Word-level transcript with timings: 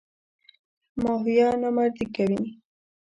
ماهویه 1.01 1.47
نامردي 1.61 2.05
کوي. 2.15 2.41